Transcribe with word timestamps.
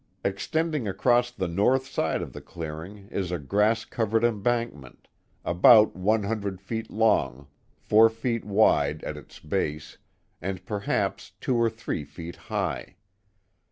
Extending 0.23 0.87
across 0.87 1.29
the 1.29 1.47
north 1.47 1.85
side 1.85 2.23
of 2.23 2.33
the 2.33 2.41
clearing 2.41 3.07
is 3.09 3.31
a 3.31 3.37
grass 3.37 3.85
cov 3.85 4.09
ered 4.13 4.23
embankment, 4.23 5.07
about 5.45 5.95
one 5.95 6.23
hundred 6.23 6.59
feet 6.59 6.89
long, 6.89 7.45
four 7.75 8.09
feet 8.09 8.43
wide 8.43 9.03
at 9.03 9.15
its 9.15 9.37
base, 9.39 9.99
and 10.41 10.65
perhaps 10.65 11.33
two 11.39 11.55
or 11.55 11.69
three 11.69 12.03
feet 12.03 12.35
high. 12.49 12.95